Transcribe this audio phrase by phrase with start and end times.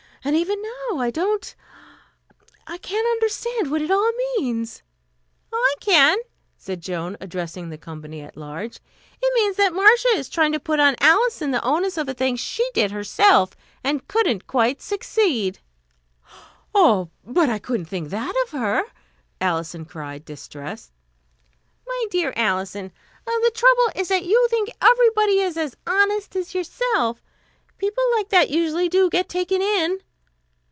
[0.23, 1.55] And even now I don't
[2.67, 4.83] I can't understand what it all means."
[5.51, 6.15] "I can,"
[6.55, 8.79] said Joan, addressing the company at large.
[9.19, 12.35] "It means that Marcia is trying to put on Alison the onus of a thing
[12.35, 15.57] she did herself, and couldn't quite succeed."
[16.75, 18.83] "Oh, but I couldn't think that of her,"
[19.41, 20.91] Alison cried, distressed.
[21.87, 22.91] "My dear Alison,
[23.25, 27.23] the trouble is that you think everybody is as honest as yourself.
[27.79, 29.97] People like that usually do get taken in."